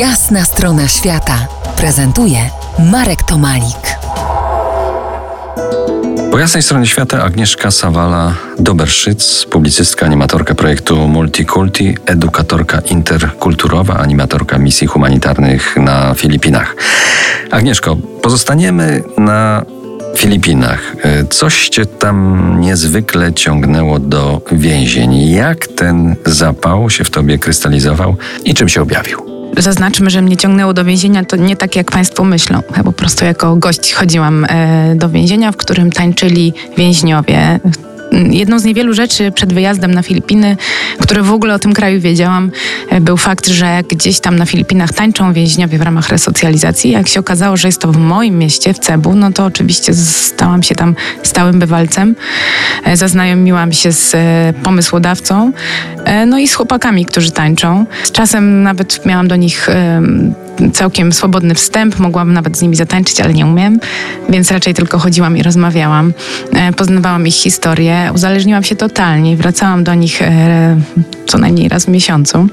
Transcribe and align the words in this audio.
Jasna 0.00 0.44
strona 0.44 0.88
świata 0.88 1.46
prezentuje 1.76 2.38
Marek 2.78 3.22
Tomalik. 3.22 3.96
Po 6.30 6.38
jasnej 6.38 6.62
stronie 6.62 6.86
świata 6.86 7.22
Agnieszka 7.22 7.68
Sawala-Doberszyc, 7.68 9.46
publicystka, 9.46 10.06
animatorka 10.06 10.54
projektu 10.54 11.08
Multikulti, 11.08 11.96
edukatorka 12.06 12.80
interkulturowa, 12.80 13.94
animatorka 13.94 14.58
misji 14.58 14.86
humanitarnych 14.86 15.76
na 15.76 16.14
Filipinach. 16.14 16.76
Agnieszko, 17.50 17.96
pozostaniemy 18.22 19.02
na 19.18 19.62
Filipinach. 20.16 20.96
Coś 21.30 21.68
cię 21.68 21.86
tam 21.86 22.56
niezwykle 22.60 23.32
ciągnęło 23.32 23.98
do 23.98 24.40
więzień. 24.52 25.30
Jak 25.30 25.66
ten 25.66 26.16
zapał 26.26 26.90
się 26.90 27.04
w 27.04 27.10
tobie 27.10 27.38
krystalizował 27.38 28.16
i 28.44 28.54
czym 28.54 28.68
się 28.68 28.82
objawił? 28.82 29.29
Zaznaczmy, 29.56 30.10
że 30.10 30.22
mnie 30.22 30.36
ciągnęło 30.36 30.74
do 30.74 30.84
więzienia, 30.84 31.24
to 31.24 31.36
nie 31.36 31.56
tak 31.56 31.76
jak 31.76 31.90
Państwo 31.90 32.24
myślą. 32.24 32.62
Ja 32.76 32.84
po 32.84 32.92
prostu 32.92 33.24
jako 33.24 33.56
gość 33.56 33.92
chodziłam 33.92 34.46
e, 34.48 34.94
do 34.94 35.08
więzienia, 35.08 35.52
w 35.52 35.56
którym 35.56 35.92
tańczyli 35.92 36.52
więźniowie 36.76 37.60
jedną 38.30 38.58
z 38.58 38.64
niewielu 38.64 38.94
rzeczy 38.94 39.32
przed 39.32 39.52
wyjazdem 39.52 39.94
na 39.94 40.02
Filipiny, 40.02 40.56
które 41.00 41.22
w 41.22 41.32
ogóle 41.32 41.54
o 41.54 41.58
tym 41.58 41.72
kraju 41.72 42.00
wiedziałam, 42.00 42.50
e, 42.88 43.00
był 43.00 43.16
fakt, 43.16 43.48
że 43.48 43.80
gdzieś 43.88 44.20
tam 44.20 44.36
na 44.36 44.46
Filipinach 44.46 44.92
tańczą 44.92 45.32
więźniowie 45.32 45.78
w 45.78 45.82
ramach 45.82 46.08
resocjalizacji. 46.08 46.90
Jak 46.90 47.08
się 47.08 47.20
okazało, 47.20 47.56
że 47.56 47.68
jest 47.68 47.80
to 47.80 47.92
w 47.92 47.96
moim 47.96 48.38
mieście, 48.38 48.74
w 48.74 48.78
Cebu, 48.78 49.14
no 49.14 49.32
to 49.32 49.44
oczywiście 49.44 49.94
stałam 49.94 50.62
się 50.62 50.74
tam 50.74 50.94
stałym 51.22 51.58
bywalcem. 51.58 52.16
E, 52.84 52.96
zaznajomiłam 52.96 53.72
się 53.72 53.92
z 53.92 54.14
e, 54.14 54.52
pomysłodawcą, 54.62 55.52
no 56.26 56.38
i 56.38 56.48
z 56.48 56.54
chłopakami, 56.54 57.04
którzy 57.04 57.30
tańczą. 57.30 57.86
Z 58.04 58.12
czasem 58.12 58.62
nawet 58.62 59.06
miałam 59.06 59.28
do 59.28 59.36
nich 59.36 59.68
całkiem 60.72 61.12
swobodny 61.12 61.54
wstęp, 61.54 61.98
mogłam 61.98 62.32
nawet 62.32 62.58
z 62.58 62.62
nimi 62.62 62.76
zatańczyć, 62.76 63.20
ale 63.20 63.34
nie 63.34 63.46
umiem, 63.46 63.80
więc 64.28 64.50
raczej 64.50 64.74
tylko 64.74 64.98
chodziłam 64.98 65.36
i 65.36 65.42
rozmawiałam. 65.42 66.12
Poznawałam 66.76 67.26
ich 67.26 67.34
historię, 67.34 68.09
uzależniłam 68.12 68.62
się 68.62 68.76
totalnie. 68.76 69.36
Wracałam 69.36 69.84
do 69.84 69.94
nich 69.94 70.22
e, 70.22 70.76
co 71.26 71.38
najmniej 71.38 71.68
raz 71.68 71.84
w 71.84 71.88
miesiącu. 71.88 72.48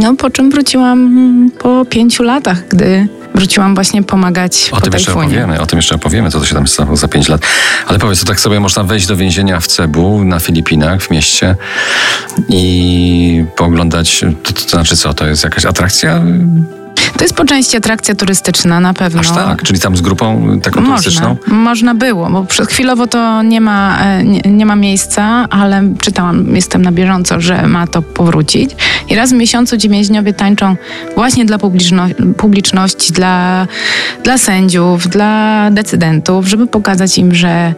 No, 0.00 0.14
po 0.14 0.30
czym 0.30 0.50
wróciłam 0.50 1.50
po 1.58 1.84
pięciu 1.84 2.22
latach, 2.22 2.68
gdy 2.68 3.08
wróciłam 3.34 3.74
właśnie 3.74 4.02
pomagać 4.02 4.68
o 4.72 4.76
po 4.76 4.82
tym 4.82 4.92
jeszcze 4.92 5.12
opowiemy, 5.12 5.60
O 5.60 5.66
tym 5.66 5.78
jeszcze 5.78 5.94
opowiemy, 5.94 6.30
co 6.30 6.40
to 6.40 6.46
się 6.46 6.54
tam 6.54 6.66
stało 6.66 6.96
za 6.96 7.08
pięć 7.08 7.28
lat. 7.28 7.40
Ale 7.86 7.98
powiedz, 7.98 8.20
to 8.20 8.26
tak 8.26 8.40
sobie 8.40 8.60
można 8.60 8.84
wejść 8.84 9.06
do 9.06 9.16
więzienia 9.16 9.60
w 9.60 9.66
Cebu, 9.66 10.24
na 10.24 10.40
Filipinach, 10.40 11.02
w 11.02 11.10
mieście 11.10 11.56
i 12.48 13.44
pooglądać, 13.56 14.24
to, 14.42 14.52
to 14.52 14.68
znaczy 14.68 14.96
co, 14.96 15.14
to 15.14 15.26
jest 15.26 15.44
jakaś 15.44 15.64
atrakcja 15.66 16.22
to 17.18 17.24
jest 17.24 17.34
po 17.34 17.44
części 17.44 17.76
atrakcja 17.76 18.14
turystyczna 18.14 18.80
na 18.80 18.94
pewno. 18.94 19.20
Aż 19.20 19.30
tak, 19.30 19.62
czyli 19.62 19.80
tam 19.80 19.96
z 19.96 20.00
grupą 20.00 20.60
taką 20.62 20.80
można, 20.80 20.96
turystyczną? 20.96 21.36
Można 21.46 21.94
było, 21.94 22.30
bo 22.30 22.46
chwilowo 22.68 23.06
to 23.06 23.42
nie 23.42 23.60
ma, 23.60 23.98
e, 24.04 24.24
nie, 24.24 24.40
nie, 24.40 24.66
ma 24.66 24.76
miejsca, 24.76 25.46
ale 25.50 25.82
czytałam, 26.00 26.56
jestem 26.56 26.82
na 26.82 26.92
bieżąco, 26.92 27.40
że 27.40 27.66
ma 27.66 27.86
to 27.86 28.02
powrócić. 28.02 28.70
I 29.08 29.14
raz 29.14 29.30
w 29.30 29.34
miesiącu 29.34 29.78
ci 29.78 29.88
więźniowie 29.88 30.32
tańczą 30.32 30.76
właśnie 31.14 31.44
dla 31.44 31.58
publiczno 31.58 32.06
publiczności, 32.36 33.12
dla, 33.12 33.66
dla 34.24 34.38
sędziów, 34.38 35.08
dla 35.08 35.70
decydentów, 35.70 36.46
żeby 36.46 36.66
pokazać 36.66 37.18
im, 37.18 37.34
że 37.34 37.74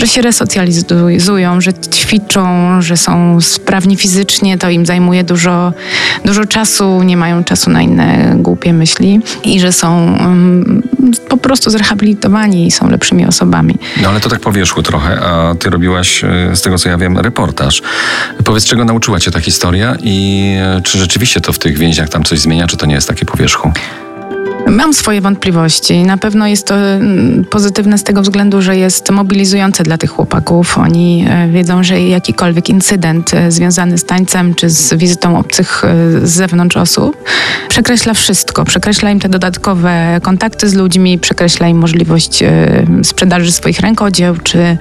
że 0.00 0.06
się 0.06 0.22
resocjalizują, 0.22 1.60
że 1.60 1.72
ćwiczą, 1.74 2.82
że 2.82 2.96
są 2.96 3.40
sprawni 3.40 3.96
fizycznie, 3.96 4.58
to 4.58 4.70
im 4.70 4.86
zajmuje 4.86 5.24
dużo, 5.24 5.72
dużo 6.24 6.44
czasu, 6.44 7.02
nie 7.02 7.16
mają 7.16 7.44
czasu 7.44 7.70
na 7.70 7.82
inne 7.82 8.34
głupie 8.36 8.72
myśli 8.72 9.20
i 9.44 9.60
że 9.60 9.72
są 9.72 10.16
um, 10.20 10.82
po 11.28 11.36
prostu 11.36 11.70
zrehabilitowani 11.70 12.66
i 12.66 12.70
są 12.70 12.90
lepszymi 12.90 13.26
osobami. 13.26 13.78
No 14.02 14.08
ale 14.08 14.20
to 14.20 14.28
tak 14.28 14.40
po 14.40 14.52
wierzchu 14.52 14.82
trochę, 14.82 15.20
a 15.20 15.54
ty 15.54 15.70
robiłaś, 15.70 16.24
e, 16.24 16.56
z 16.56 16.62
tego 16.62 16.78
co 16.78 16.88
ja 16.88 16.98
wiem, 16.98 17.18
reportaż. 17.18 17.82
Powiedz, 18.44 18.64
czego 18.64 18.84
nauczyła 18.84 19.20
cię 19.20 19.30
ta 19.30 19.40
historia 19.40 19.96
i 20.02 20.54
e, 20.60 20.80
czy 20.82 20.98
rzeczywiście 20.98 21.40
to 21.40 21.52
w 21.52 21.58
tych 21.58 21.78
więźniach 21.78 22.08
tam 22.08 22.24
coś 22.24 22.38
zmienia, 22.40 22.66
czy 22.66 22.76
to 22.76 22.86
nie 22.86 22.94
jest 22.94 23.08
takie 23.08 23.24
po 23.24 23.36
wierzchu? 23.36 23.72
Mam 24.70 24.94
swoje 24.94 25.20
wątpliwości. 25.20 26.02
Na 26.02 26.18
pewno 26.18 26.46
jest 26.46 26.66
to 26.66 26.74
mm, 26.74 27.44
pozytywne 27.44 27.98
z 27.98 28.04
tego 28.04 28.22
względu, 28.22 28.62
że 28.62 28.76
jest 28.76 29.10
mobilizujące 29.10 29.82
dla 29.82 29.98
tych 29.98 30.10
chłopaków. 30.10 30.78
Oni 30.78 31.26
e, 31.28 31.48
wiedzą, 31.48 31.82
że 31.84 32.00
jakikolwiek 32.00 32.68
incydent 32.68 33.34
e, 33.34 33.52
związany 33.52 33.98
z 33.98 34.04
tańcem 34.04 34.54
czy 34.54 34.70
z 34.70 34.94
wizytą 34.94 35.38
obcych 35.38 35.84
e, 35.84 36.26
z 36.26 36.30
zewnątrz 36.30 36.76
osób 36.76 37.24
przekreśla 37.68 38.14
wszystko. 38.14 38.64
Przekreśla 38.64 39.10
im 39.10 39.20
te 39.20 39.28
dodatkowe 39.28 40.20
kontakty 40.22 40.68
z 40.68 40.74
ludźmi, 40.74 41.18
przekreśla 41.18 41.68
im 41.68 41.78
możliwość 41.78 42.44
sprzedaży 43.02 43.52
swoich 43.52 43.80
rękodzieł 43.80 44.36
czy 44.36 44.76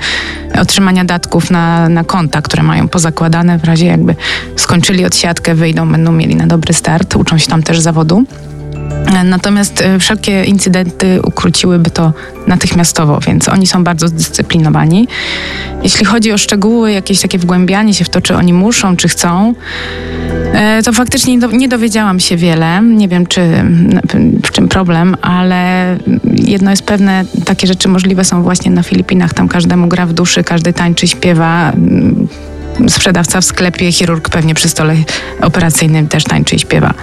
otrzymania 0.61 1.05
datków 1.05 1.51
na, 1.51 1.89
na 1.89 2.03
konta, 2.03 2.41
które 2.41 2.63
mają 2.63 2.87
pozakładane 2.87 3.57
w 3.57 3.63
razie 3.63 3.85
jakby 3.85 4.15
skończyli 4.55 5.05
odsiadkę, 5.05 5.55
wyjdą, 5.55 5.91
będą 5.91 6.11
mieli 6.11 6.35
na 6.35 6.47
dobry 6.47 6.73
start. 6.73 7.15
Uczą 7.15 7.37
się 7.37 7.47
tam 7.47 7.63
też 7.63 7.79
zawodu. 7.79 8.25
Natomiast 9.25 9.81
e, 9.81 9.99
wszelkie 9.99 10.43
incydenty 10.43 11.19
ukróciłyby 11.23 11.89
to 11.89 12.13
natychmiastowo, 12.47 13.19
więc 13.27 13.49
oni 13.49 13.67
są 13.67 13.83
bardzo 13.83 14.07
zdyscyplinowani. 14.07 15.07
Jeśli 15.83 16.05
chodzi 16.05 16.31
o 16.31 16.37
szczegóły, 16.37 16.91
jakieś 16.91 17.21
takie 17.21 17.37
wgłębianie 17.37 17.93
się 17.93 18.05
w 18.05 18.09
to, 18.09 18.21
czy 18.21 18.35
oni 18.35 18.53
muszą, 18.53 18.95
czy 18.95 19.07
chcą, 19.07 19.53
e, 20.53 20.83
to 20.83 20.93
faktycznie 20.93 21.37
nie 21.37 21.67
dowiedziałam 21.67 22.19
się 22.19 22.37
wiele. 22.37 22.81
Nie 22.81 23.07
wiem, 23.07 23.27
czy 23.27 23.41
w 24.45 24.51
czym 24.51 24.67
problem, 24.67 25.15
ale 25.21 25.97
jedno 26.35 26.71
jest 26.71 26.83
pewne, 26.83 27.25
takie 27.45 27.67
rzeczy 27.67 27.87
możliwe 27.87 28.25
są 28.25 28.43
właśnie 28.43 28.71
na 28.71 28.83
Filipinach. 28.83 29.33
Tam 29.33 29.47
każdemu 29.47 29.87
gra 29.87 30.05
w 30.05 30.13
duszy, 30.13 30.43
każdy 30.43 30.73
tańczy, 30.73 31.07
śpiewa 31.07 31.73
sprzedawca 32.87 33.41
w 33.41 33.45
sklepie, 33.45 33.91
chirurg 33.91 34.29
pewnie 34.29 34.55
przy 34.55 34.69
stole 34.69 34.95
operacyjnym 35.41 36.07
też 36.07 36.23
tańczy 36.23 36.55
i 36.55 36.59
śpiewa. 36.59 36.93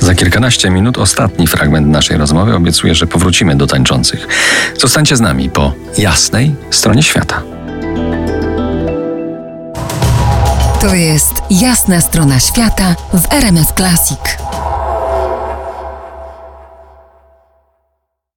Za 0.00 0.14
kilkanaście 0.14 0.70
minut 0.70 0.98
ostatni 0.98 1.46
fragment 1.46 1.88
naszej 1.88 2.16
rozmowy. 2.16 2.54
Obiecuję, 2.54 2.94
że 2.94 3.06
powrócimy 3.06 3.56
do 3.56 3.66
tańczących. 3.66 4.28
Zostańcie 4.78 5.16
z 5.16 5.20
nami 5.20 5.50
po 5.50 5.72
jasnej 5.98 6.54
stronie 6.70 7.02
świata. 7.02 7.42
To 10.80 10.94
jest 10.94 11.32
jasna 11.50 12.00
strona 12.00 12.40
świata 12.40 12.94
w 13.14 13.32
RMS 13.32 13.68
Classic. 13.76 14.18